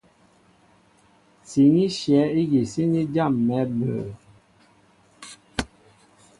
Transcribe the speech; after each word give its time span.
Sǐn 1.49 1.75
í 1.85 1.87
shyɛ̌ 1.97 2.23
ígi 2.41 2.61
síní 2.71 3.01
jâm̀ɛ̌ 3.13 3.61
mbə̌. 3.77 3.97